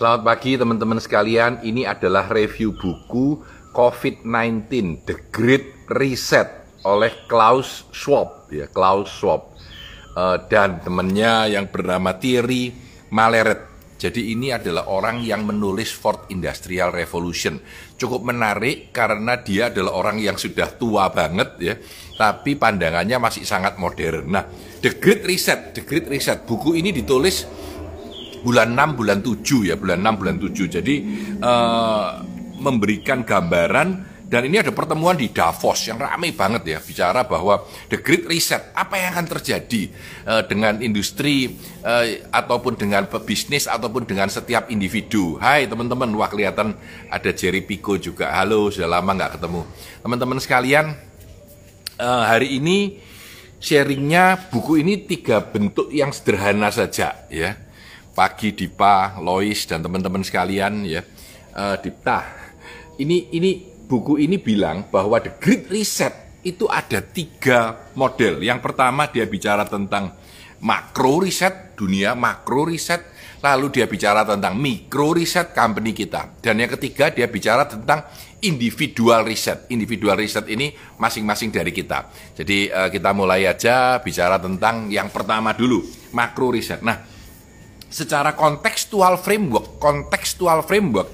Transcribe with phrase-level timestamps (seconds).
[0.00, 1.60] Selamat pagi teman-teman sekalian.
[1.60, 3.36] Ini adalah review buku
[3.76, 6.48] COVID-19 The Great Reset
[6.88, 9.52] oleh Klaus Schwab ya, Klaus Schwab.
[10.16, 12.72] Uh, dan temannya yang bernama Thierry
[13.12, 13.68] Maleret.
[14.00, 17.60] Jadi ini adalah orang yang menulis Fourth Industrial Revolution.
[18.00, 21.76] Cukup menarik karena dia adalah orang yang sudah tua banget ya,
[22.16, 24.32] tapi pandangannya masih sangat modern.
[24.32, 24.48] Nah,
[24.80, 27.44] The Great Reset, The Great Reset, buku ini ditulis
[28.42, 30.94] bulan 6 bulan 7 ya bulan 6 bulan 7 jadi
[31.40, 32.08] uh,
[32.60, 37.98] memberikan gambaran dan ini ada pertemuan di Davos yang ramai banget ya bicara bahwa the
[37.98, 39.90] great reset apa yang akan terjadi
[40.22, 45.34] uh, dengan industri uh, ataupun dengan bisnis ataupun dengan setiap individu.
[45.42, 46.78] Hai teman-teman, wah kelihatan
[47.10, 48.30] ada Jerry Pico juga.
[48.30, 49.66] Halo, sudah lama nggak ketemu.
[49.98, 50.94] Teman-teman sekalian,
[51.98, 53.02] uh, hari ini
[53.58, 57.69] sharingnya buku ini tiga bentuk yang sederhana saja ya
[58.20, 61.00] pagi Dipa, Lois dan teman-teman sekalian ya.
[61.56, 62.28] Uh, Dipta,
[63.00, 68.44] ini ini buku ini bilang bahwa the Great Reset itu ada tiga model.
[68.44, 70.12] Yang pertama dia bicara tentang
[70.60, 73.08] makro riset dunia, makro riset,
[73.40, 76.44] lalu dia bicara tentang mikro riset company kita.
[76.44, 78.04] Dan yang ketiga dia bicara tentang
[78.44, 79.64] individual riset.
[79.72, 82.12] Individual riset ini masing-masing dari kita.
[82.36, 85.80] Jadi uh, kita mulai aja bicara tentang yang pertama dulu,
[86.12, 86.84] makro riset.
[86.84, 87.09] Nah,
[87.90, 91.10] secara kontekstual framework, kontekstual framework,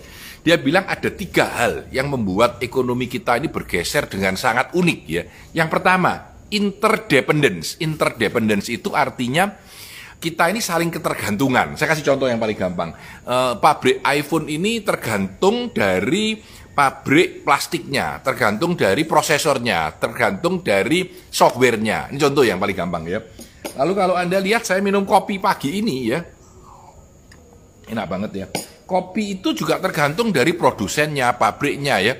[0.47, 5.27] dia bilang ada tiga hal yang membuat ekonomi kita ini bergeser dengan sangat unik ya.
[5.57, 7.83] Yang pertama, interdependence.
[7.83, 9.51] Interdependence itu artinya
[10.23, 11.75] kita ini saling ketergantungan.
[11.75, 12.95] Saya kasih contoh yang paling gampang.
[13.27, 16.39] Uh, pabrik iPhone ini tergantung dari
[16.77, 22.13] pabrik plastiknya, tergantung dari prosesornya, tergantung dari softwarenya.
[22.13, 23.21] Ini contoh yang paling gampang ya.
[23.77, 26.21] Lalu kalau Anda lihat saya minum kopi pagi ini ya,
[27.91, 28.47] enak banget ya.
[28.87, 32.15] Kopi itu juga tergantung dari produsennya, pabriknya ya.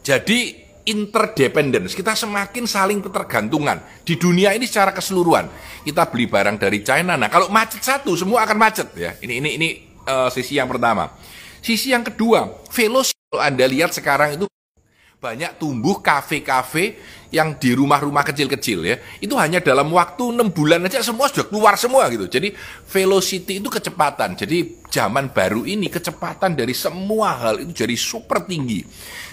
[0.00, 5.50] Jadi interdependence, kita semakin saling ketergantungan di dunia ini secara keseluruhan.
[5.82, 7.18] Kita beli barang dari China.
[7.18, 9.18] Nah, kalau macet satu semua akan macet ya.
[9.18, 9.68] Ini ini ini
[10.06, 11.12] uh, sisi yang pertama.
[11.60, 14.46] Sisi yang kedua, velocity kalau Anda lihat sekarang itu
[15.16, 17.00] banyak tumbuh kafe-kafe
[17.32, 18.96] yang di rumah-rumah kecil-kecil ya.
[19.16, 22.28] Itu hanya dalam waktu enam bulan aja semua sudah keluar semua gitu.
[22.28, 22.52] Jadi
[22.92, 24.36] velocity itu kecepatan.
[24.36, 28.84] Jadi zaman baru ini kecepatan dari semua hal itu jadi super tinggi.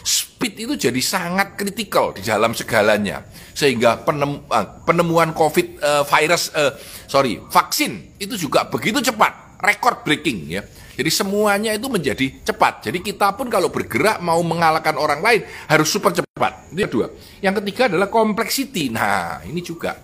[0.04, 3.28] Speed itu jadi sangat kritikal di dalam segalanya.
[3.52, 6.74] Sehingga penem, ah, penemuan covid uh, virus uh,
[7.06, 9.60] sorry vaksin itu juga begitu cepat.
[9.64, 12.86] Record breaking ya jadi semuanya itu menjadi cepat.
[12.86, 16.70] Jadi kita pun kalau bergerak mau mengalahkan orang lain harus super cepat.
[16.70, 17.08] Itu yang kedua.
[17.42, 18.94] Yang ketiga adalah complexity.
[18.94, 19.98] Nah, ini juga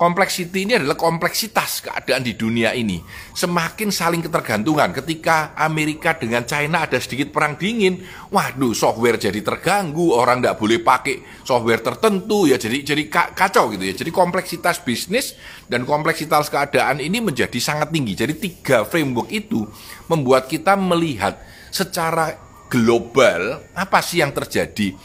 [0.00, 3.04] Kompleksiti ini adalah kompleksitas keadaan di dunia ini.
[3.36, 4.96] Semakin saling ketergantungan.
[4.96, 8.00] Ketika Amerika dengan China ada sedikit perang dingin,
[8.32, 13.84] waduh software jadi terganggu, orang tidak boleh pakai software tertentu ya jadi jadi kacau gitu
[13.84, 13.92] ya.
[13.92, 15.36] Jadi kompleksitas bisnis
[15.68, 18.16] dan kompleksitas keadaan ini menjadi sangat tinggi.
[18.16, 19.68] Jadi tiga framework itu
[20.08, 21.36] membuat kita melihat
[21.68, 22.40] secara
[22.72, 24.96] global apa sih yang terjadi.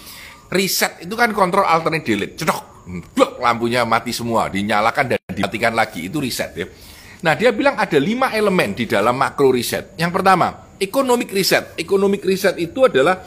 [0.55, 2.39] Riset itu kan kontrol alternate delete.
[2.39, 6.07] Cedok blok lampunya mati semua, dinyalakan dan dimatikan lagi.
[6.07, 6.66] Itu riset ya.
[7.27, 9.99] Nah, dia bilang ada lima elemen di dalam makro riset.
[9.99, 11.75] Yang pertama, economic riset.
[11.75, 13.19] Economic riset itu adalah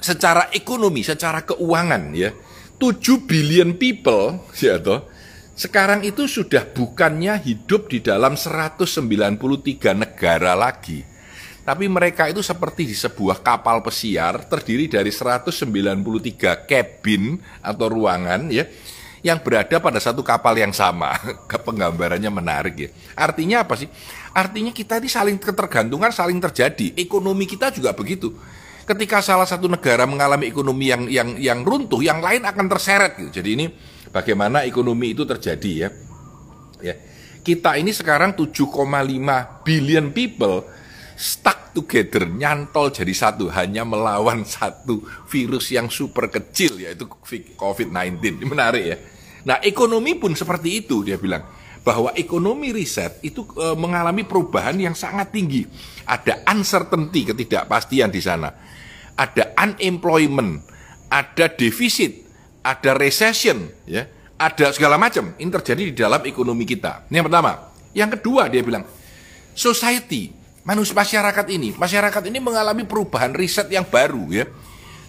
[0.00, 2.32] secara ekonomi, secara keuangan ya.
[2.76, 5.08] 7 billion people ya toh,
[5.56, 9.40] sekarang itu sudah bukannya hidup di dalam 193
[9.96, 11.15] negara lagi
[11.66, 18.70] tapi mereka itu seperti di sebuah kapal pesiar terdiri dari 193 cabin atau ruangan ya
[19.26, 21.18] yang berada pada satu kapal yang sama.
[21.66, 22.88] Penggambarannya menarik ya.
[23.18, 23.90] Artinya apa sih?
[24.30, 26.94] Artinya kita ini saling ketergantungan, saling terjadi.
[26.94, 28.30] Ekonomi kita juga begitu.
[28.86, 33.42] Ketika salah satu negara mengalami ekonomi yang yang yang runtuh, yang lain akan terseret gitu.
[33.42, 33.66] Jadi ini
[34.14, 35.88] bagaimana ekonomi itu terjadi ya.
[36.78, 36.94] Ya.
[37.42, 38.70] Kita ini sekarang 7,5
[39.66, 40.62] billion people
[41.16, 47.08] stuck together, nyantol jadi satu, hanya melawan satu virus yang super kecil, yaitu
[47.56, 48.40] COVID-19.
[48.40, 48.96] Ini menarik ya.
[49.48, 51.42] Nah, ekonomi pun seperti itu, dia bilang.
[51.86, 55.62] Bahwa ekonomi riset itu e, mengalami perubahan yang sangat tinggi.
[56.02, 58.50] Ada uncertainty, ketidakpastian di sana.
[59.14, 60.66] Ada unemployment,
[61.06, 62.26] ada defisit,
[62.66, 64.02] ada recession, ya,
[64.34, 65.38] ada segala macam.
[65.38, 67.06] Ini terjadi di dalam ekonomi kita.
[67.06, 67.70] Ini yang pertama.
[67.94, 68.82] Yang kedua, dia bilang,
[69.54, 70.34] society,
[70.66, 74.44] manusia masyarakat ini, masyarakat ini mengalami perubahan riset yang baru ya.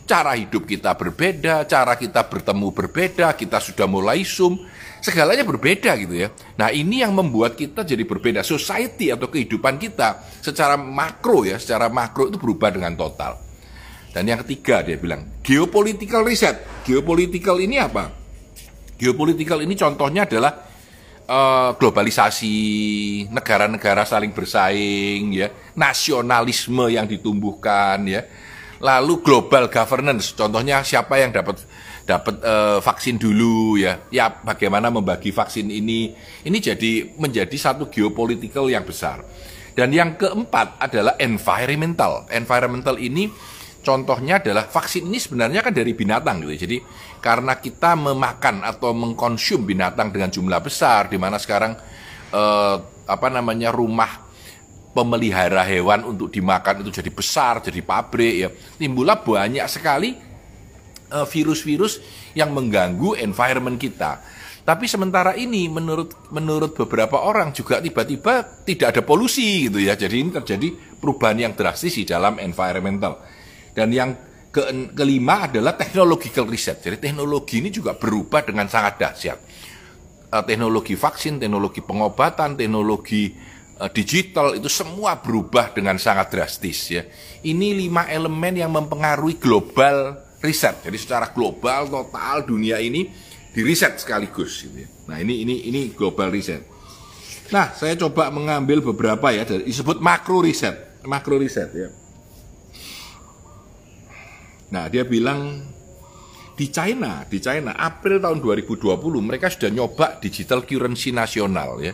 [0.07, 4.55] Cara hidup kita berbeda, cara kita bertemu berbeda, kita sudah mulai zoom.
[4.97, 6.33] segalanya berbeda gitu ya.
[6.57, 8.41] Nah ini yang membuat kita jadi berbeda.
[8.41, 13.37] Society atau kehidupan kita secara makro ya, secara makro itu berubah dengan total.
[14.09, 16.57] Dan yang ketiga dia bilang, geopolitical reset.
[16.87, 18.09] Geopolitical ini apa?
[18.97, 20.66] Geopolitical ini contohnya adalah
[21.27, 22.57] uh, globalisasi,
[23.29, 28.25] negara-negara saling bersaing, ya, nasionalisme yang ditumbuhkan, ya,
[28.79, 30.33] lalu global governance.
[30.33, 31.61] Contohnya siapa yang dapat
[32.07, 33.99] dapat uh, vaksin dulu ya.
[34.09, 36.15] Ya bagaimana membagi vaksin ini.
[36.47, 39.21] Ini jadi menjadi satu geopolitical yang besar.
[39.77, 42.25] Dan yang keempat adalah environmental.
[42.33, 43.29] Environmental ini
[43.85, 46.65] contohnya adalah vaksin ini sebenarnya kan dari binatang gitu.
[46.65, 46.77] Jadi
[47.27, 51.75] karena kita memakan atau mengkonsum binatang dengan jumlah besar di mana sekarang
[52.31, 54.23] uh, apa namanya rumah
[54.95, 58.49] pemelihara hewan untuk dimakan itu jadi besar, jadi pabrik ya.
[58.79, 60.15] Timbullah banyak sekali
[61.07, 62.03] Eh, virus-virus
[62.35, 64.19] yang mengganggu environment kita.
[64.67, 69.95] Tapi sementara ini menurut menurut beberapa orang juga tiba-tiba tidak ada polusi gitu ya.
[69.95, 70.67] Jadi ini terjadi
[70.99, 73.23] perubahan yang drastis di dalam environmental.
[73.71, 74.19] Dan yang
[74.57, 74.63] ke,
[74.97, 76.81] kelima adalah technological reset.
[76.81, 79.39] Jadi teknologi ini juga berubah dengan sangat dahsyat.
[80.33, 83.37] Uh, teknologi vaksin, teknologi pengobatan, teknologi
[83.77, 87.05] uh, digital itu semua berubah dengan sangat drastis ya.
[87.45, 90.81] Ini lima elemen yang mempengaruhi global riset.
[90.81, 93.07] Jadi secara global total dunia ini
[93.53, 94.89] diriset sekaligus gitu ya.
[95.05, 96.65] Nah, ini ini ini global riset.
[97.53, 101.87] Nah, saya coba mengambil beberapa ya dari disebut makro riset, makro riset ya.
[104.67, 105.63] Nah, dia bilang
[106.57, 111.93] di China, di China April tahun 2020 mereka sudah nyoba digital currency nasional ya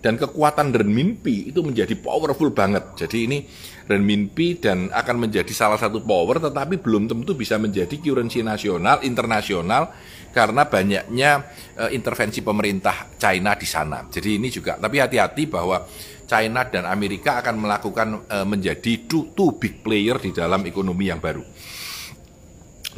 [0.00, 2.96] dan kekuatan renminbi itu menjadi powerful banget.
[2.96, 3.38] Jadi ini
[3.84, 9.92] renminbi dan akan menjadi salah satu power tetapi belum tentu bisa menjadi currency nasional internasional
[10.32, 11.30] karena banyaknya
[11.76, 14.08] uh, intervensi pemerintah China di sana.
[14.08, 15.84] Jadi ini juga tapi hati-hati bahwa
[16.24, 21.20] China dan Amerika akan melakukan uh, menjadi two, two big player di dalam ekonomi yang
[21.20, 21.44] baru.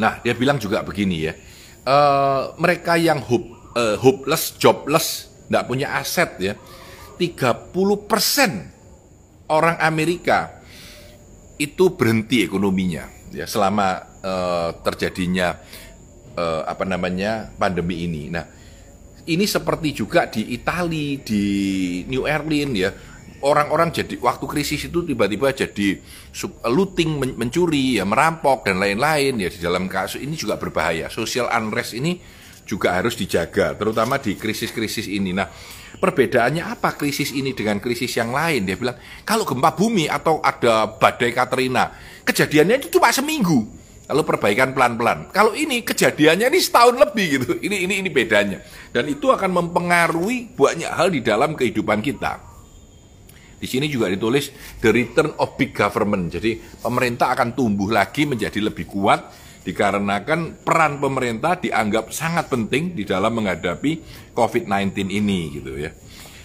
[0.00, 1.36] Nah, dia bilang juga begini ya.
[1.82, 6.56] Uh, mereka yang hope, uh, hopeless, jobless, tidak punya aset ya
[7.20, 10.64] 30% orang Amerika
[11.60, 13.04] itu berhenti ekonominya
[13.36, 15.60] ya selama uh, terjadinya
[16.40, 18.32] uh, apa namanya pandemi ini.
[18.32, 18.48] Nah,
[19.28, 21.44] ini seperti juga di Italia, di
[22.08, 22.90] New Orleans ya.
[23.42, 25.98] Orang-orang jadi waktu krisis itu tiba-tiba jadi
[26.70, 31.10] looting, mencuri, ya merampok dan lain-lain ya di dalam kasus ini juga berbahaya.
[31.10, 32.22] Social unrest ini
[32.62, 35.34] juga harus dijaga, terutama di krisis-krisis ini.
[35.34, 35.50] Nah,
[35.98, 38.62] perbedaannya apa krisis ini dengan krisis yang lain?
[38.62, 38.94] Dia bilang,
[39.26, 41.90] kalau gempa bumi atau ada badai Katrina,
[42.22, 43.82] kejadiannya itu cuma seminggu.
[44.06, 45.32] Lalu perbaikan pelan-pelan.
[45.32, 47.46] Kalau ini kejadiannya ini setahun lebih gitu.
[47.58, 48.60] Ini ini ini bedanya.
[48.92, 52.51] Dan itu akan mempengaruhi banyak hal di dalam kehidupan kita.
[53.62, 54.50] Di sini juga ditulis
[54.82, 56.34] the return of big government.
[56.34, 59.30] Jadi pemerintah akan tumbuh lagi menjadi lebih kuat
[59.62, 64.02] dikarenakan peran pemerintah dianggap sangat penting di dalam menghadapi
[64.34, 65.94] COVID-19 ini gitu ya.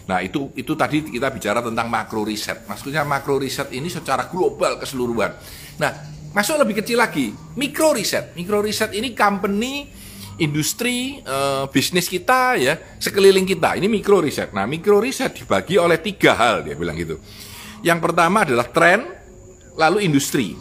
[0.07, 2.69] Nah itu itu tadi kita bicara tentang makro riset.
[2.69, 5.33] Maksudnya makro riset ini secara global keseluruhan.
[5.81, 5.91] Nah
[6.37, 8.37] masuk lebih kecil lagi mikro riset.
[8.37, 9.89] Mikro riset ini company
[10.37, 14.53] industri uh, bisnis kita ya sekeliling kita ini mikro riset.
[14.53, 17.17] Nah mikro riset dibagi oleh tiga hal dia bilang gitu.
[17.85, 19.05] Yang pertama adalah tren,
[19.77, 20.57] lalu industri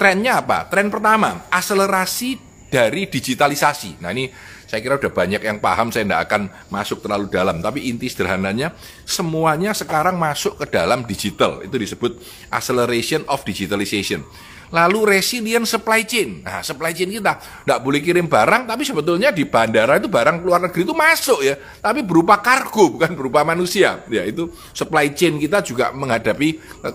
[0.00, 0.64] trennya apa?
[0.72, 2.40] Tren pertama, akselerasi
[2.72, 4.00] dari digitalisasi.
[4.00, 4.32] Nah ini
[4.64, 7.60] saya kira udah banyak yang paham, saya tidak akan masuk terlalu dalam.
[7.60, 8.72] Tapi inti sederhananya,
[9.04, 11.60] semuanya sekarang masuk ke dalam digital.
[11.60, 12.16] Itu disebut
[12.48, 14.24] acceleration of digitalization.
[14.70, 16.46] Lalu resilient supply chain.
[16.46, 20.62] Nah, supply chain kita tidak boleh kirim barang, tapi sebetulnya di bandara itu barang luar
[20.70, 21.58] negeri itu masuk ya.
[21.58, 24.02] Tapi berupa kargo, bukan berupa manusia.
[24.06, 26.48] Ya, itu supply chain kita juga menghadapi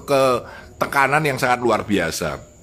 [0.08, 0.22] ke
[0.80, 2.56] tekanan yang sangat luar biasa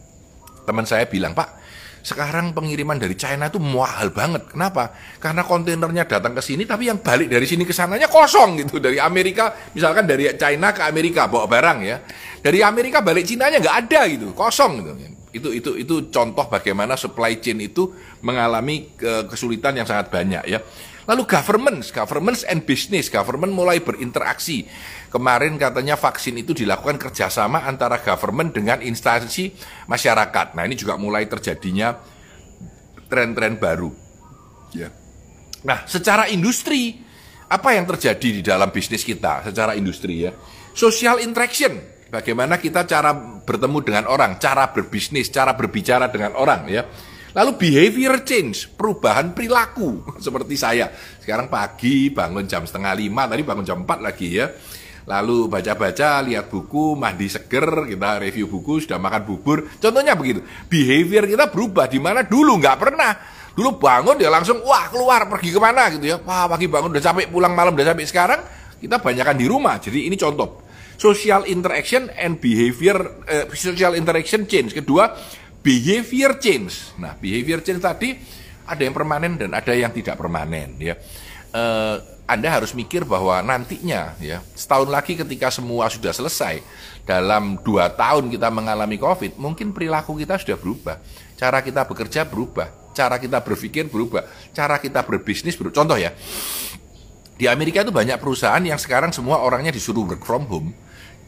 [0.63, 1.62] teman saya bilang, Pak,
[2.03, 4.51] sekarang pengiriman dari China itu mahal banget.
[4.51, 4.91] Kenapa?
[5.23, 8.83] Karena kontainernya datang ke sini, tapi yang balik dari sini ke sananya kosong gitu.
[8.83, 12.03] Dari Amerika, misalkan dari China ke Amerika bawa barang ya.
[12.43, 14.91] Dari Amerika balik Cina-nya nggak ada gitu, kosong gitu.
[15.33, 18.93] Itu itu itu contoh bagaimana supply chain itu mengalami
[19.31, 20.61] kesulitan yang sangat banyak ya.
[21.03, 24.67] Lalu government, government and business, government mulai berinteraksi.
[25.13, 29.53] Kemarin katanya vaksin itu dilakukan kerjasama antara government dengan instansi
[29.85, 30.57] masyarakat.
[30.57, 31.93] Nah ini juga mulai terjadinya
[33.13, 33.93] tren-tren baru.
[34.73, 34.89] Ya.
[35.69, 36.97] Nah secara industri,
[37.45, 40.33] apa yang terjadi di dalam bisnis kita secara industri ya?
[40.73, 41.77] Social interaction,
[42.09, 43.13] bagaimana kita cara
[43.45, 46.89] bertemu dengan orang, cara berbisnis, cara berbicara dengan orang ya.
[47.37, 50.89] Lalu behavior change, perubahan perilaku seperti saya.
[51.21, 54.49] Sekarang pagi bangun jam setengah lima, tadi bangun jam empat lagi ya.
[55.03, 59.67] Lalu baca-baca, lihat buku, mandi seger, kita review buku, sudah makan bubur.
[59.83, 60.47] Contohnya begitu.
[60.71, 63.11] Behavior kita berubah, di mana dulu nggak pernah.
[63.53, 66.17] Dulu bangun dia langsung, wah keluar, pergi ke mana gitu ya.
[66.23, 68.07] Wah pagi bangun udah capek, pulang malam udah capek.
[68.07, 68.41] Sekarang
[68.79, 69.77] kita banyakkan di rumah.
[69.83, 70.65] Jadi ini contoh.
[70.97, 74.71] Social interaction and behavior, uh, social interaction change.
[74.71, 75.11] Kedua,
[75.59, 76.95] behavior change.
[77.03, 78.15] Nah, behavior change tadi
[78.71, 80.95] ada yang permanen dan ada yang tidak permanen ya.
[81.51, 86.63] Uh, anda harus mikir bahwa nantinya ya setahun lagi ketika semua sudah selesai
[87.03, 90.97] dalam dua tahun kita mengalami COVID mungkin perilaku kita sudah berubah.
[91.37, 95.83] Cara kita bekerja berubah cara kita berpikir berubah cara kita berbisnis berubah.
[95.83, 96.13] Contoh ya
[97.41, 100.71] di Amerika itu banyak perusahaan yang sekarang semua orangnya disuruh work from home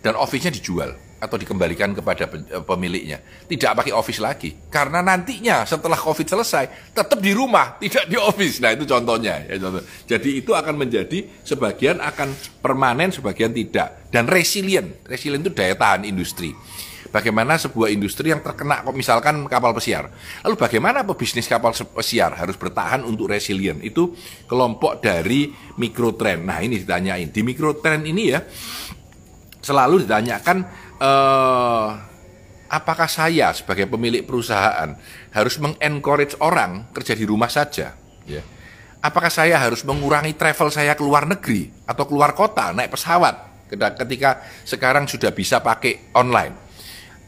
[0.05, 0.95] dan office-nya dijual
[1.25, 3.19] atau dikembalikan kepada eh, pemiliknya.
[3.49, 4.53] Tidak pakai office lagi.
[4.69, 8.61] Karena nantinya setelah COVID selesai, tetap di rumah, tidak di office.
[8.61, 9.41] Nah itu contohnya.
[9.49, 9.83] Ya, contoh.
[10.05, 14.13] Jadi itu akan menjadi sebagian akan permanen, sebagian tidak.
[14.13, 15.03] Dan resilient.
[15.09, 16.53] Resilient itu daya tahan industri.
[17.15, 20.11] Bagaimana sebuah industri yang terkena misalkan kapal pesiar.
[20.43, 23.87] Lalu bagaimana pebisnis kapal pesiar harus bertahan untuk resilient.
[23.87, 24.19] Itu
[24.51, 26.43] kelompok dari mikrotrend.
[26.43, 27.31] Nah ini ditanyain.
[27.31, 28.43] Di mikrotrend ini ya
[29.65, 30.69] selalu ditanyakan
[31.01, 31.97] uh,
[32.69, 34.93] apakah saya sebagai pemilik perusahaan
[35.33, 37.97] harus mengencourage orang kerja di rumah saja?
[38.29, 38.45] Ya.
[39.01, 44.45] Apakah saya harus mengurangi travel saya ke luar negeri atau keluar kota naik pesawat ketika
[44.69, 46.65] sekarang sudah bisa pakai online?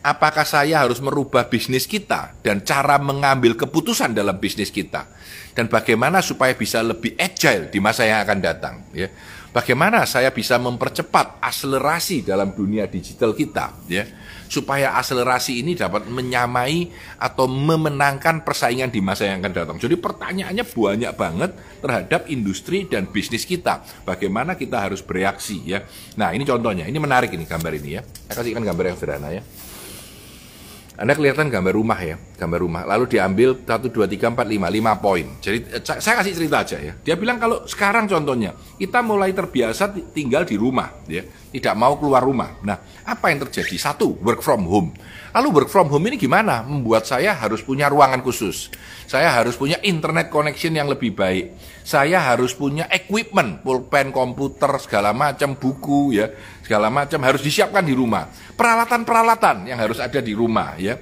[0.06, 5.02] Apakah saya harus merubah bisnis kita dan cara mengambil keputusan dalam bisnis kita?
[5.50, 8.86] Dan bagaimana supaya bisa lebih agile di masa yang akan datang?
[8.94, 9.10] Ya
[9.56, 14.04] bagaimana saya bisa mempercepat akselerasi dalam dunia digital kita ya
[14.52, 19.76] supaya akselerasi ini dapat menyamai atau memenangkan persaingan di masa yang akan datang.
[19.80, 21.50] Jadi pertanyaannya banyak banget
[21.82, 23.82] terhadap industri dan bisnis kita.
[24.06, 25.82] Bagaimana kita harus bereaksi ya.
[26.14, 26.86] Nah, ini contohnya.
[26.86, 28.02] Ini menarik ini gambar ini ya.
[28.30, 29.42] Saya kasihkan gambar yang sederhana ya.
[30.96, 32.82] Anda kelihatan gambar rumah ya, gambar rumah.
[32.88, 35.26] Lalu diambil 1, 2, 3, 4, 5, 5 poin.
[35.44, 36.92] Jadi eh, saya kasih cerita aja ya.
[36.96, 41.20] Dia bilang kalau sekarang contohnya, kita mulai terbiasa tinggal di rumah ya,
[41.52, 42.56] tidak mau keluar rumah.
[42.64, 43.76] Nah, apa yang terjadi?
[43.76, 44.96] Satu, work from home.
[45.36, 46.64] Lalu work from home ini gimana?
[46.64, 48.72] Membuat saya harus punya ruangan khusus.
[49.04, 51.52] Saya harus punya internet connection yang lebih baik.
[51.84, 56.32] Saya harus punya equipment, pulpen, komputer, segala macam, buku ya,
[56.66, 58.26] segala macam harus disiapkan di rumah.
[58.58, 60.98] Peralatan-peralatan yang harus ada di rumah ya.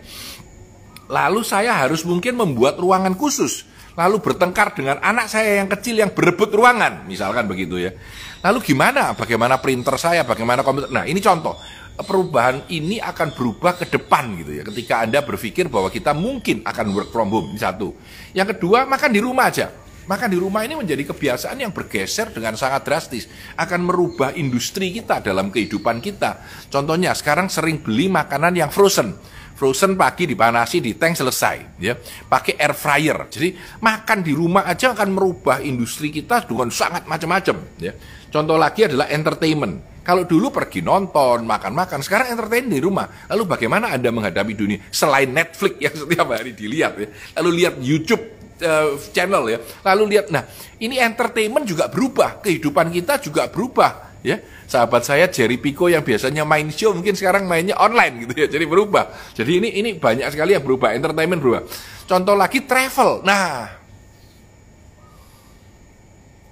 [1.08, 6.10] Lalu saya harus mungkin membuat ruangan khusus lalu bertengkar dengan anak saya yang kecil yang
[6.10, 7.94] berebut ruangan, misalkan begitu ya.
[8.42, 9.14] Lalu gimana?
[9.14, 10.26] Bagaimana printer saya?
[10.26, 10.90] Bagaimana komputer?
[10.90, 11.54] Nah, ini contoh
[11.94, 14.62] perubahan ini akan berubah ke depan gitu ya.
[14.66, 17.94] Ketika Anda berpikir bahwa kita mungkin akan work from home, ini satu.
[18.34, 19.70] Yang kedua, makan di rumah aja.
[20.04, 23.24] Makan di rumah ini menjadi kebiasaan yang bergeser dengan sangat drastis.
[23.56, 26.44] Akan merubah industri kita dalam kehidupan kita.
[26.68, 29.16] Contohnya, sekarang sering beli makanan yang frozen.
[29.54, 31.94] Frozen pagi dipanasi di tank selesai, ya.
[32.28, 33.18] Pakai air fryer.
[33.30, 37.94] Jadi makan di rumah aja akan merubah industri kita dengan sangat macam-macam, ya.
[38.28, 43.08] Contoh lagi adalah entertainment kalau dulu pergi nonton, makan-makan, sekarang entertain di rumah.
[43.32, 47.08] Lalu bagaimana Anda menghadapi dunia selain Netflix yang setiap hari dilihat ya.
[47.40, 49.58] Lalu lihat YouTube uh, channel ya.
[49.82, 50.44] Lalu lihat nah,
[50.78, 54.38] ini entertainment juga berubah, kehidupan kita juga berubah ya.
[54.64, 58.48] Sahabat saya Jerry Pico yang biasanya main show mungkin sekarang mainnya online gitu ya.
[58.48, 59.12] Jadi berubah.
[59.36, 61.62] Jadi ini ini banyak sekali yang berubah, entertainment berubah.
[62.04, 63.24] Contoh lagi travel.
[63.24, 63.68] Nah,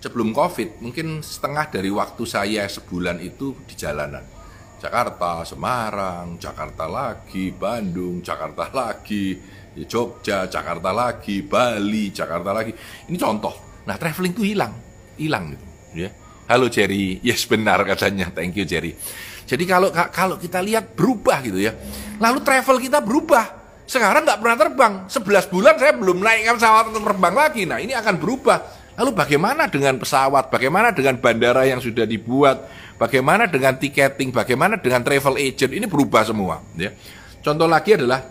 [0.03, 4.27] sebelum COVID mungkin setengah dari waktu saya sebulan itu di jalanan.
[4.83, 9.39] Jakarta, Semarang, Jakarta lagi, Bandung, Jakarta lagi,
[9.77, 12.73] ya Jogja, Jakarta lagi, Bali, Jakarta lagi.
[13.09, 13.55] Ini contoh.
[13.89, 14.73] Nah, traveling itu hilang,
[15.19, 16.11] hilang gitu, ya.
[16.47, 18.93] Halo Jerry, yes benar katanya, thank you Jerry.
[19.47, 21.75] Jadi kalau kalau kita lihat berubah gitu ya,
[22.21, 23.63] lalu travel kita berubah.
[23.89, 27.63] Sekarang nggak pernah terbang, 11 bulan saya belum naik pesawat untuk terbang lagi.
[27.67, 30.53] Nah ini akan berubah Lalu bagaimana dengan pesawat?
[30.53, 32.69] Bagaimana dengan bandara yang sudah dibuat?
[33.01, 34.37] Bagaimana dengan tiketing?
[34.37, 35.73] Bagaimana dengan travel agent?
[35.73, 36.61] Ini berubah semua.
[36.77, 36.93] Ya.
[37.43, 38.23] Contoh lagi adalah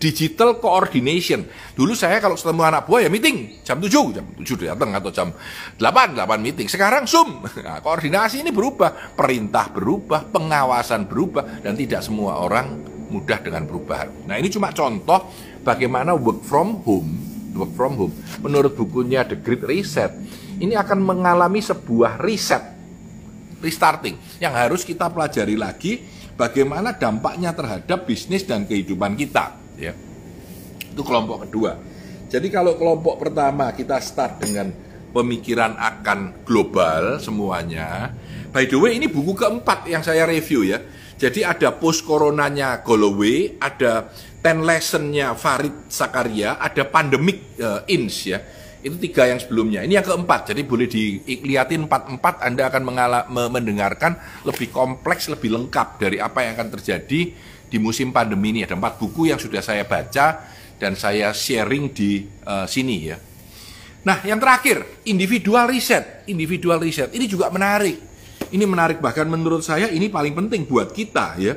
[0.00, 1.44] digital coordination.
[1.76, 5.28] Dulu saya kalau ketemu anak buah ya meeting jam 7, jam 7 datang atau jam
[5.76, 6.66] 8, 8 meeting.
[6.66, 7.44] Sekarang Zoom.
[7.64, 12.76] Nah, koordinasi ini berubah, perintah berubah, pengawasan berubah dan tidak semua orang
[13.08, 14.28] mudah dengan perubahan.
[14.28, 15.32] Nah, ini cuma contoh
[15.64, 20.10] bagaimana work from home work from home, menurut bukunya The Great Reset,
[20.58, 22.62] ini akan mengalami sebuah reset,
[23.62, 26.02] restarting, yang harus kita pelajari lagi
[26.34, 29.54] bagaimana dampaknya terhadap bisnis dan kehidupan kita.
[29.78, 29.94] Ya.
[30.94, 31.78] Itu kelompok kedua.
[32.30, 34.70] Jadi kalau kelompok pertama kita start dengan
[35.14, 38.10] pemikiran akan global semuanya.
[38.50, 40.82] By the way, ini buku keempat yang saya review ya.
[41.14, 44.10] Jadi ada post coronanya Galloway, ada
[44.42, 48.42] ten lessonnya Farid Sakaria, ada pandemic uh, ins ya.
[48.84, 49.80] Itu tiga yang sebelumnya.
[49.80, 50.52] Ini yang keempat.
[50.52, 56.52] Jadi boleh dilihatin empat-empat Anda akan mengala, mendengarkan lebih kompleks, lebih lengkap dari apa yang
[56.52, 57.20] akan terjadi
[57.64, 58.60] di musim pandemi ini.
[58.68, 63.16] Ada empat buku yang sudah saya baca dan saya sharing di uh, sini ya.
[64.04, 66.28] Nah, yang terakhir, individual riset.
[66.28, 67.96] Individual riset ini juga menarik.
[68.52, 71.56] Ini menarik bahkan menurut saya ini paling penting buat kita ya.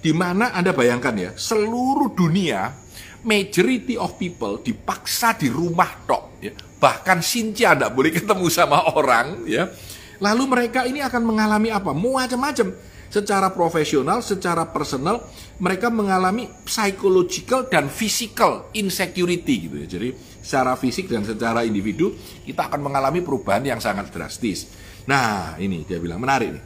[0.00, 2.83] Di mana Anda bayangkan ya, seluruh dunia
[3.24, 6.52] majority of people dipaksa di rumah tok ya.
[6.54, 9.72] Bahkan Sintia tidak boleh ketemu sama orang ya.
[10.20, 11.90] Lalu mereka ini akan mengalami apa?
[11.90, 12.76] Macam-macam
[13.14, 15.22] secara profesional, secara personal,
[15.62, 19.86] mereka mengalami psychological dan physical insecurity gitu ya.
[19.86, 20.08] Jadi
[20.42, 22.12] secara fisik dan secara individu
[22.42, 24.66] kita akan mengalami perubahan yang sangat drastis.
[25.06, 26.64] Nah, ini dia bilang menarik nih.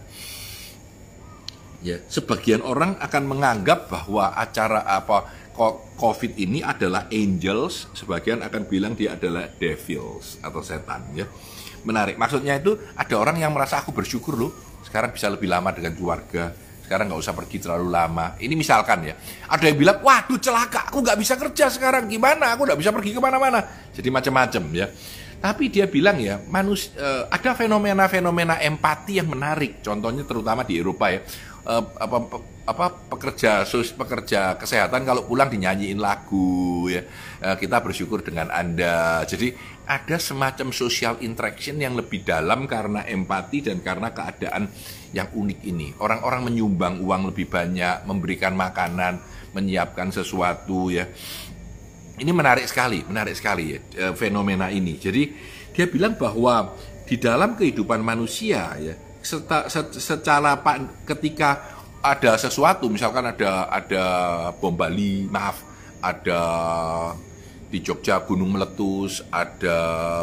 [1.78, 5.30] Ya, sebagian orang akan menganggap bahwa acara apa
[5.98, 11.26] COVID ini adalah angels, sebagian akan bilang dia adalah devils atau setan ya.
[11.82, 12.14] Menarik.
[12.14, 14.52] Maksudnya itu ada orang yang merasa aku bersyukur loh
[14.86, 16.54] sekarang bisa lebih lama dengan keluarga
[16.88, 18.40] sekarang nggak usah pergi terlalu lama.
[18.40, 19.12] Ini misalkan ya.
[19.52, 22.56] Ada yang bilang waduh celaka aku nggak bisa kerja sekarang gimana?
[22.56, 23.60] Aku nggak bisa pergi ke mana-mana.
[23.92, 24.88] Jadi macam-macam ya
[25.38, 31.14] tapi dia bilang ya manus uh, ada fenomena-fenomena empati yang menarik contohnya terutama di Eropa
[31.14, 31.20] ya
[31.66, 32.16] uh, apa
[32.68, 37.06] apa pekerja sus pekerja kesehatan kalau pulang dinyanyiin lagu ya
[37.40, 39.56] uh, kita bersyukur dengan anda jadi
[39.88, 44.68] ada semacam social interaction yang lebih dalam karena empati dan karena keadaan
[45.16, 45.96] yang unik ini.
[45.96, 49.16] Orang-orang menyumbang uang lebih banyak, memberikan makanan,
[49.56, 51.08] menyiapkan sesuatu ya.
[52.18, 54.98] Ini menarik sekali, menarik sekali ya e, fenomena ini.
[54.98, 55.22] Jadi
[55.70, 56.74] dia bilang bahwa
[57.06, 60.58] di dalam kehidupan manusia ya, secara
[61.06, 64.04] ketika ada sesuatu, misalkan ada ada
[64.58, 65.62] bom Bali, maaf,
[66.02, 66.40] ada
[67.68, 69.76] di Jogja gunung meletus, ada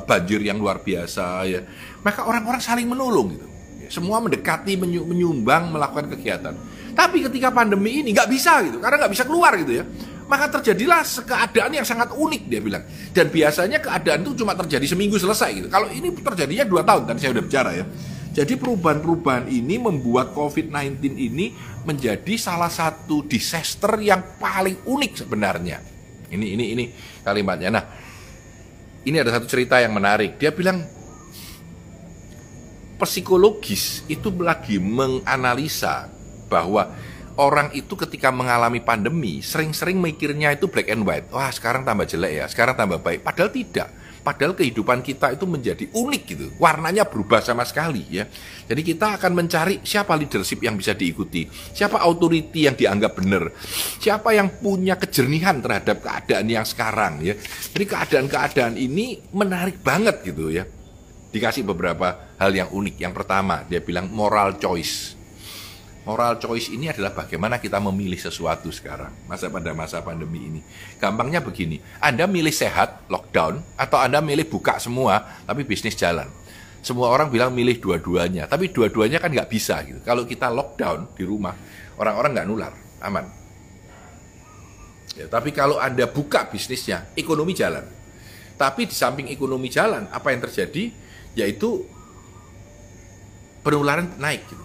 [0.03, 1.61] banjir yang luar biasa ya.
[2.01, 3.47] Maka orang-orang saling menolong gitu.
[3.85, 6.57] Semua mendekati, menyumbang, melakukan kegiatan.
[6.95, 9.85] Tapi ketika pandemi ini nggak bisa gitu, karena nggak bisa keluar gitu ya.
[10.25, 12.81] Maka terjadilah keadaan yang sangat unik dia bilang.
[13.13, 15.67] Dan biasanya keadaan itu cuma terjadi seminggu selesai gitu.
[15.69, 17.85] Kalau ini terjadinya dua tahun, kan saya udah bicara ya.
[18.35, 21.55] Jadi perubahan-perubahan ini membuat COVID-19 ini
[21.87, 25.79] menjadi salah satu disaster yang paling unik sebenarnya.
[26.33, 26.85] Ini ini ini
[27.23, 27.69] kalimatnya.
[27.71, 27.85] Nah,
[29.07, 30.35] ini ada satu cerita yang menarik.
[30.35, 30.83] Dia bilang
[32.99, 36.11] psikologis itu lagi menganalisa
[36.51, 36.91] bahwa
[37.37, 41.27] orang itu ketika mengalami pandemi sering-sering mikirnya itu black and white.
[41.31, 43.23] Wah, sekarang tambah jelek ya, sekarang tambah baik.
[43.23, 43.89] Padahal tidak
[44.25, 46.49] Padahal kehidupan kita itu menjadi unik gitu.
[46.57, 48.25] Warnanya berubah sama sekali ya.
[48.65, 51.45] Jadi kita akan mencari siapa leadership yang bisa diikuti.
[51.45, 53.53] Siapa authority yang dianggap benar.
[54.01, 57.37] Siapa yang punya kejernihan terhadap keadaan yang sekarang ya.
[57.69, 60.65] Jadi keadaan-keadaan ini menarik banget gitu ya.
[61.29, 62.97] Dikasih beberapa hal yang unik.
[62.97, 65.13] Yang pertama, dia bilang moral choice
[66.05, 70.61] Moral choice ini adalah bagaimana kita memilih sesuatu sekarang, masa pada masa pandemi ini.
[71.01, 76.29] Gampangnya begini, Anda milih sehat, lockdown, atau Anda milih buka semua, tapi bisnis jalan.
[76.85, 79.97] Semua orang bilang milih dua-duanya, tapi dua-duanya kan nggak bisa gitu.
[80.05, 81.57] Kalau kita lockdown di rumah,
[81.97, 83.25] orang-orang nggak nular, aman.
[85.17, 87.81] Ya, tapi kalau Anda buka bisnisnya, ekonomi jalan.
[88.61, 90.93] Tapi di samping ekonomi jalan, apa yang terjadi?
[91.33, 91.81] Yaitu
[93.65, 94.64] penularan naik gitu.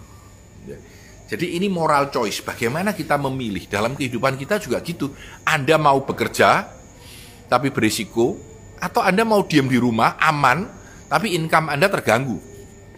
[1.31, 5.15] Jadi ini moral choice, bagaimana kita memilih dalam kehidupan kita juga gitu.
[5.47, 6.67] Anda mau bekerja
[7.47, 8.35] tapi berisiko
[8.75, 10.67] atau Anda mau diam di rumah aman
[11.07, 12.35] tapi income Anda terganggu.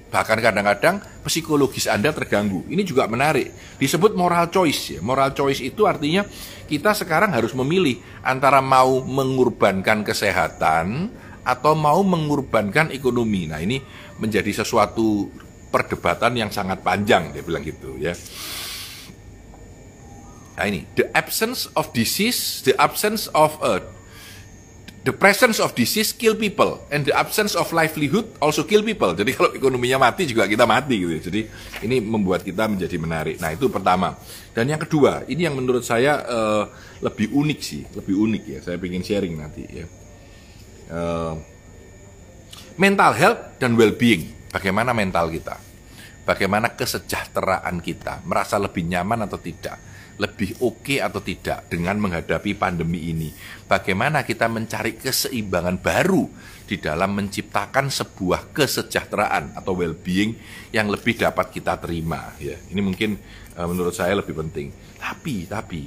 [0.10, 2.66] Bahkan kadang-kadang psikologis Anda terganggu.
[2.70, 3.54] Ini juga menarik.
[3.78, 5.00] Disebut moral choice ya.
[5.06, 6.26] Moral choice itu artinya
[6.66, 11.14] kita sekarang harus memilih antara mau mengorbankan kesehatan
[11.46, 13.46] atau mau mengorbankan ekonomi.
[13.50, 13.82] Nah, ini
[14.18, 15.30] menjadi sesuatu
[15.74, 18.14] perdebatan yang sangat panjang dia bilang gitu ya.
[20.54, 23.82] Nah ini the absence of disease, the absence of uh,
[25.04, 29.12] the presence of disease kill people and the absence of livelihood also kill people.
[29.18, 31.12] Jadi kalau ekonominya mati juga kita mati gitu.
[31.12, 31.22] Ya.
[31.26, 31.42] Jadi
[31.90, 33.36] ini membuat kita menjadi menarik.
[33.42, 34.14] Nah itu pertama.
[34.54, 36.64] Dan yang kedua, ini yang menurut saya uh,
[37.02, 38.60] lebih unik sih, lebih unik ya.
[38.62, 39.86] Saya ingin sharing nanti ya.
[40.94, 41.34] Uh,
[42.78, 45.58] mental health dan well-being Bagaimana mental kita?
[46.24, 48.22] Bagaimana kesejahteraan kita?
[48.24, 49.82] Merasa lebih nyaman atau tidak?
[50.22, 53.34] lebih oke okay atau tidak dengan menghadapi pandemi ini.
[53.66, 56.30] Bagaimana kita mencari keseimbangan baru
[56.70, 60.38] di dalam menciptakan sebuah kesejahteraan atau well-being
[60.70, 62.30] yang lebih dapat kita terima.
[62.38, 63.18] Ya, ini mungkin
[63.58, 64.70] uh, menurut saya lebih penting.
[65.02, 65.82] Tapi, tapi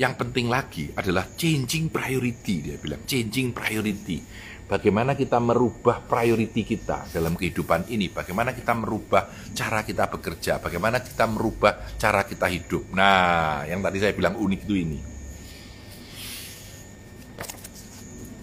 [0.00, 2.64] yang penting lagi adalah changing priority.
[2.64, 9.26] Dia bilang changing priority bagaimana kita merubah priority kita dalam kehidupan ini, bagaimana kita merubah
[9.56, 12.92] cara kita bekerja, bagaimana kita merubah cara kita hidup.
[12.92, 15.00] Nah, yang tadi saya bilang unik itu ini.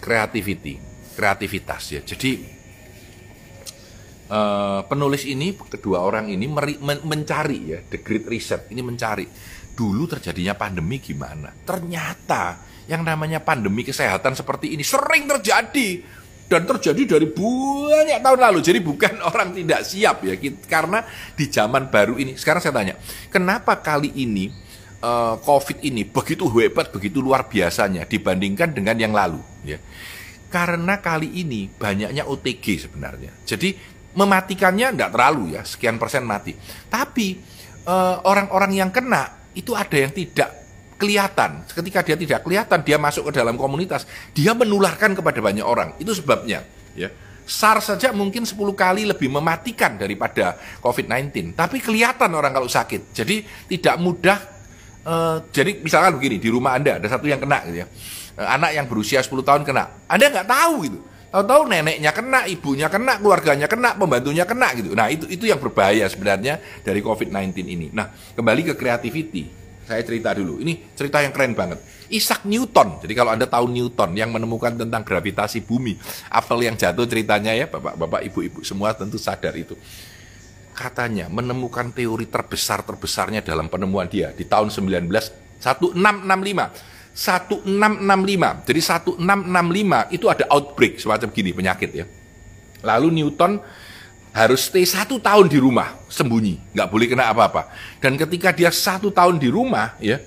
[0.02, 0.74] Creativity,
[1.14, 2.00] kreativitas ya.
[2.02, 2.30] Jadi
[4.30, 6.46] uh, penulis ini kedua orang ini
[7.02, 9.26] mencari ya, the great reset ini mencari
[9.76, 11.50] dulu terjadinya pandemi gimana.
[11.52, 16.02] Ternyata yang namanya pandemi kesehatan seperti ini sering terjadi
[16.46, 18.58] dan terjadi dari banyak tahun lalu.
[18.62, 20.34] Jadi bukan orang tidak siap ya,
[20.70, 21.02] karena
[21.34, 22.38] di zaman baru ini.
[22.38, 22.94] Sekarang saya tanya,
[23.30, 24.50] kenapa kali ini
[25.02, 29.42] uh, COVID ini begitu hebat, begitu luar biasanya dibandingkan dengan yang lalu?
[29.66, 29.82] Ya,
[30.48, 33.34] karena kali ini banyaknya OTG sebenarnya.
[33.42, 33.74] Jadi
[34.16, 36.56] mematikannya tidak terlalu ya, sekian persen mati.
[36.88, 37.36] Tapi
[37.84, 40.65] eh, orang-orang uh, yang kena itu ada yang tidak
[40.96, 41.64] kelihatan.
[41.68, 45.92] Ketika dia tidak kelihatan, dia masuk ke dalam komunitas, dia menularkan kepada banyak orang.
[46.00, 46.64] Itu sebabnya,
[46.96, 47.12] ya.
[47.46, 51.54] SARS saja mungkin 10 kali lebih mematikan daripada COVID-19.
[51.54, 53.14] Tapi kelihatan orang kalau sakit.
[53.14, 54.38] Jadi tidak mudah
[55.06, 57.86] uh, jadi misalkan begini, di rumah Anda ada satu yang kena gitu ya.
[58.34, 60.10] Uh, anak yang berusia 10 tahun kena.
[60.10, 60.98] Anda nggak tahu gitu.
[61.30, 64.96] Tahu-tahu neneknya kena, ibunya kena, keluarganya kena, pembantunya kena gitu.
[64.96, 67.86] Nah, itu itu yang berbahaya sebenarnya dari COVID-19 ini.
[67.92, 70.58] Nah, kembali ke creativity saya cerita dulu.
[70.58, 71.78] Ini cerita yang keren banget.
[72.10, 72.98] Isaac Newton.
[73.02, 75.94] Jadi kalau Anda tahu Newton yang menemukan tentang gravitasi bumi,
[76.30, 79.78] apel yang jatuh ceritanya ya, Bapak-bapak, Ibu-ibu semua tentu sadar itu.
[80.76, 85.08] Katanya menemukan teori terbesar-terbesarnya dalam penemuan dia di tahun 19
[85.62, 87.14] 1665.
[87.16, 88.68] 1665.
[88.68, 92.04] Jadi 1665 itu ada outbreak semacam gini penyakit ya.
[92.84, 93.56] Lalu Newton
[94.36, 97.72] harus stay satu tahun di rumah sembunyi, nggak boleh kena apa-apa.
[98.04, 100.20] Dan ketika dia satu tahun di rumah, ya,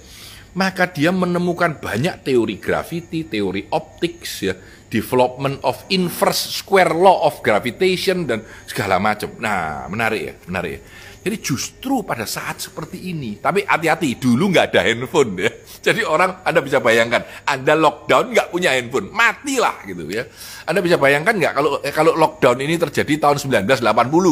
[0.57, 4.57] maka dia menemukan banyak teori gravity, teori optics, ya,
[4.89, 9.29] development of inverse square law of gravitation dan segala macam.
[9.37, 10.81] Nah, menarik ya, menarik ya.
[11.29, 15.53] Jadi justru pada saat seperti ini, tapi hati-hati dulu nggak ada handphone ya.
[15.85, 20.25] Jadi orang Anda bisa bayangkan, Anda lockdown nggak punya handphone, matilah gitu ya.
[20.65, 23.77] Anda bisa bayangkan nggak kalau eh, kalau lockdown ini terjadi tahun 1980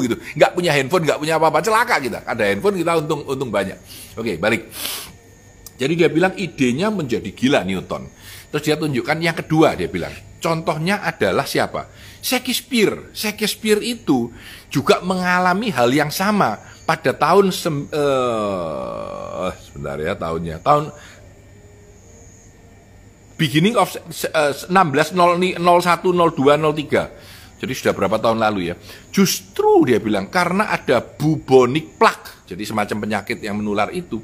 [0.09, 2.19] gitu, nggak punya handphone, nggak punya apa-apa, celaka kita.
[2.25, 3.77] Ada handphone kita untung untung banyak.
[4.17, 4.65] Oke, balik.
[5.77, 8.09] Jadi dia bilang idenya menjadi gila Newton.
[8.49, 11.89] Terus dia tunjukkan yang kedua dia bilang, contohnya adalah siapa?
[12.21, 13.13] Shakespeare.
[13.13, 14.33] Shakespeare itu
[14.67, 20.95] juga mengalami hal yang sama pada tahun sem, uh, sebentar ya tahunnya tahun
[23.35, 28.75] beginning of uh, 16 01 02 03 jadi sudah berapa tahun lalu ya
[29.11, 34.23] justru dia bilang karena ada bubonic plague jadi semacam penyakit yang menular itu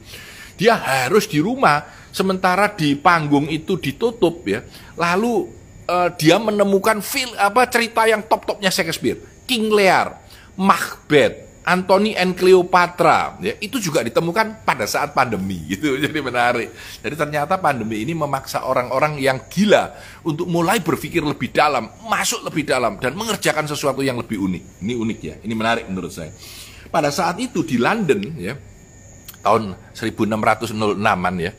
[0.56, 1.84] dia harus di rumah
[2.15, 4.63] sementara di panggung itu ditutup ya
[4.97, 5.52] lalu
[5.87, 9.19] uh, dia menemukan feel apa cerita yang top topnya Shakespeare.
[9.43, 10.15] King Lear
[10.55, 13.39] Macbeth Anthony and Cleopatra.
[13.39, 15.95] Ya itu juga ditemukan pada saat pandemi gitu.
[15.95, 16.69] Jadi menarik.
[16.99, 19.95] Jadi ternyata pandemi ini memaksa orang-orang yang gila
[20.27, 24.63] untuk mulai berpikir lebih dalam masuk lebih dalam dan mengerjakan sesuatu yang lebih unik.
[24.83, 26.31] Ini unik ya ini menarik menurut saya.
[26.91, 28.53] Pada saat itu di London ya
[29.41, 31.51] tahun 1606an ya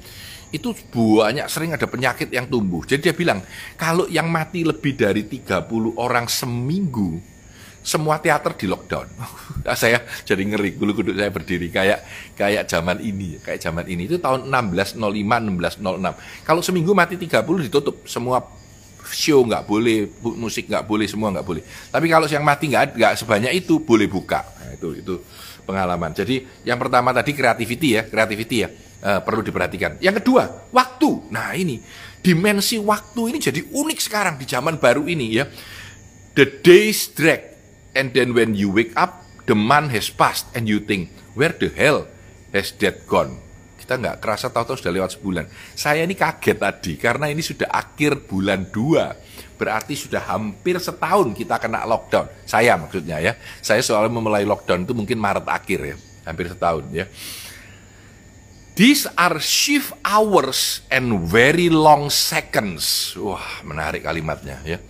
[0.55, 3.43] itu banyak sering ada penyakit yang tumbuh jadi dia bilang
[3.75, 5.67] kalau yang mati lebih dari 30
[5.99, 7.35] orang seminggu
[7.85, 9.07] semua teater di lockdown.
[9.65, 12.05] Nah, saya jadi ngeri dulu kuduk saya berdiri kayak
[12.37, 16.45] kayak zaman ini, kayak zaman ini itu tahun 1605 1606.
[16.45, 18.45] Kalau seminggu mati 30 ditutup semua
[19.09, 21.65] show nggak boleh, musik nggak boleh, semua nggak boleh.
[21.65, 24.45] Tapi kalau yang mati nggak nggak sebanyak itu boleh buka.
[24.45, 25.15] Nah, itu itu
[25.65, 26.13] pengalaman.
[26.13, 28.69] Jadi yang pertama tadi creativity ya, creativity ya
[29.05, 30.01] uh, perlu diperhatikan.
[30.01, 31.29] Yang kedua waktu.
[31.29, 31.79] Nah ini
[32.25, 35.45] dimensi waktu ini jadi unik sekarang di zaman baru ini ya.
[36.35, 37.55] The days drag
[37.95, 41.71] And then when you wake up, the month has passed and you think, where the
[41.71, 42.11] hell
[42.51, 43.39] has that gone?
[43.79, 45.47] Kita nggak kerasa tahu-tahu sudah lewat sebulan.
[45.79, 49.55] Saya ini kaget tadi karena ini sudah akhir bulan 2.
[49.55, 52.27] Berarti sudah hampir setahun kita kena lockdown.
[52.43, 53.39] Saya maksudnya ya.
[53.63, 55.97] Saya soalnya memulai lockdown itu mungkin Maret akhir ya.
[56.27, 57.07] Hampir setahun ya.
[58.75, 63.15] These are shift hours and very long seconds.
[63.15, 64.83] Wah, menarik kalimatnya ya.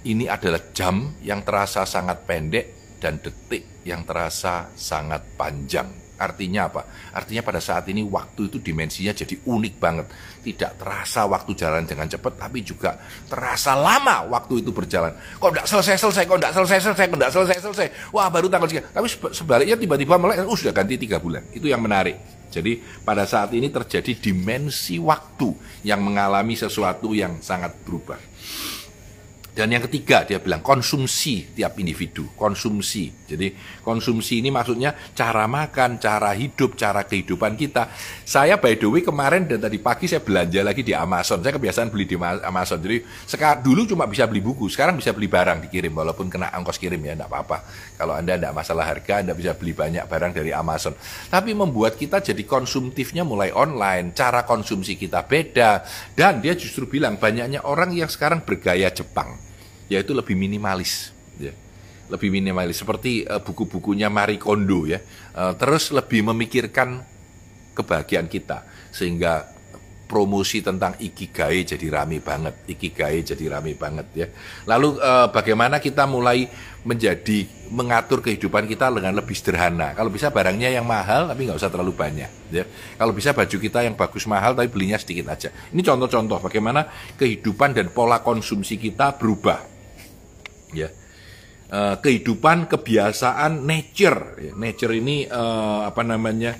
[0.00, 5.92] Ini adalah jam yang terasa sangat pendek dan detik yang terasa sangat panjang.
[6.18, 6.82] Artinya apa?
[7.14, 10.06] Artinya pada saat ini waktu itu dimensinya jadi unik banget.
[10.42, 12.98] Tidak terasa waktu jalan dengan cepat, tapi juga
[13.30, 15.14] terasa lama waktu itu berjalan.
[15.38, 17.88] Kok tidak selesai-selesai, kok tidak selesai-selesai, kok tidak selesai-selesai.
[18.10, 18.86] Wah baru tanggal sekian.
[18.90, 21.46] Tapi sebaliknya tiba-tiba mulai, uh, sudah ganti tiga bulan.
[21.54, 22.18] Itu yang menarik.
[22.50, 25.54] Jadi pada saat ini terjadi dimensi waktu
[25.86, 28.18] yang mengalami sesuatu yang sangat berubah.
[29.58, 33.10] Dan yang ketiga dia bilang konsumsi tiap individu, konsumsi.
[33.26, 33.50] Jadi
[33.82, 37.90] konsumsi ini maksudnya cara makan, cara hidup, cara kehidupan kita.
[38.22, 41.42] Saya by the way kemarin dan tadi pagi saya belanja lagi di Amazon.
[41.42, 42.78] Saya kebiasaan beli di Amazon.
[42.78, 46.78] Jadi sekarang dulu cuma bisa beli buku, sekarang bisa beli barang dikirim walaupun kena ongkos
[46.78, 47.66] kirim ya, enggak apa-apa.
[47.98, 50.94] Kalau Anda tidak masalah harga, Anda bisa beli banyak barang dari Amazon.
[51.34, 55.82] Tapi membuat kita jadi konsumtifnya mulai online, cara konsumsi kita beda
[56.14, 59.47] dan dia justru bilang banyaknya orang yang sekarang bergaya Jepang
[59.88, 61.52] yaitu lebih minimalis ya
[62.08, 65.00] lebih minimalis seperti uh, buku-bukunya Marie Kondo ya
[65.36, 67.04] uh, terus lebih memikirkan
[67.76, 69.58] kebahagiaan kita sehingga
[70.08, 74.26] promosi tentang ikigai jadi rame banget, ikigai jadi rame banget ya.
[74.64, 76.48] Lalu eh, bagaimana kita mulai
[76.88, 79.92] menjadi mengatur kehidupan kita dengan lebih sederhana.
[79.92, 82.64] Kalau bisa barangnya yang mahal tapi nggak usah terlalu banyak ya.
[82.96, 85.52] Kalau bisa baju kita yang bagus mahal tapi belinya sedikit aja.
[85.52, 86.88] Ini contoh-contoh bagaimana
[87.20, 89.77] kehidupan dan pola konsumsi kita berubah
[90.72, 90.88] ya.
[91.68, 94.40] Uh, kehidupan kebiasaan nature.
[94.40, 94.52] Ya.
[94.56, 96.56] nature ini uh, apa namanya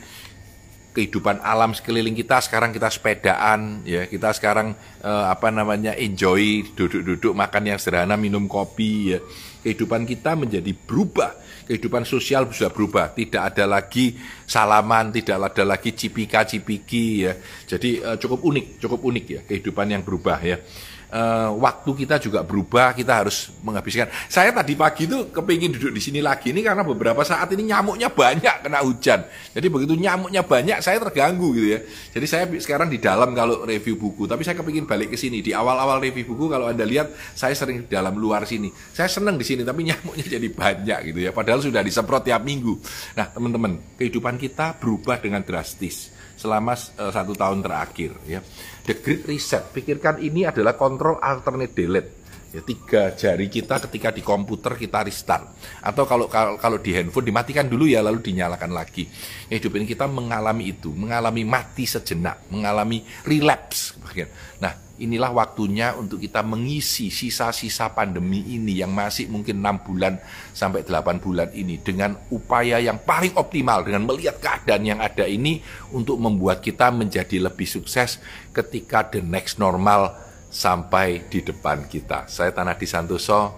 [0.93, 2.45] kehidupan alam sekeliling kita.
[2.45, 4.05] Sekarang kita sepedaan ya.
[4.05, 9.21] Kita sekarang uh, apa namanya enjoy duduk-duduk makan yang sederhana minum kopi ya.
[9.65, 11.33] Kehidupan kita menjadi berubah.
[11.65, 13.09] Kehidupan sosial bisa berubah.
[13.17, 14.13] Tidak ada lagi
[14.45, 17.33] salaman tidak ada lagi cipika cipiki ya.
[17.65, 20.61] Jadi uh, cukup unik cukup unik ya kehidupan yang berubah ya
[21.13, 24.09] uh, waktu kita juga berubah, kita harus menghabiskan.
[24.29, 28.13] Saya tadi pagi itu kepingin duduk di sini lagi ini karena beberapa saat ini nyamuknya
[28.13, 29.21] banyak kena hujan.
[29.53, 31.81] Jadi begitu nyamuknya banyak, saya terganggu gitu ya.
[32.13, 35.41] Jadi saya sekarang di dalam kalau review buku, tapi saya kepingin balik ke sini.
[35.41, 38.69] Di awal-awal review buku kalau Anda lihat, saya sering di dalam luar sini.
[38.93, 41.31] Saya senang di sini, tapi nyamuknya jadi banyak gitu ya.
[41.33, 42.75] Padahal sudah disemprot tiap minggu.
[43.17, 48.41] Nah teman-teman, kehidupan kita berubah dengan drastis selama uh, satu tahun terakhir ya.
[48.87, 52.11] The Great Reset, pikirkan ini adalah kontrol alternate delete.
[52.49, 55.53] Ya, tiga jari kita ketika di komputer kita restart
[55.85, 59.05] atau kalau kalau, kalau di handphone dimatikan dulu ya lalu dinyalakan lagi.
[59.53, 64.01] Ya, hidup ini kita mengalami itu, mengalami mati sejenak, mengalami relapse.
[64.65, 70.19] Nah, inilah waktunya untuk kita mengisi sisa-sisa pandemi ini yang masih mungkin 6 bulan
[70.51, 75.63] sampai 8 bulan ini dengan upaya yang paling optimal dengan melihat keadaan yang ada ini
[75.95, 78.19] untuk membuat kita menjadi lebih sukses
[78.51, 80.15] ketika the next normal
[80.51, 82.27] sampai di depan kita.
[82.27, 83.55] Saya Tanah Di Santoso,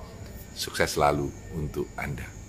[0.53, 2.40] sukses selalu untuk Anda.